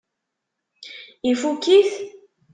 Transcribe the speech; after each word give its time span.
Ifukk-it? 1.31 1.91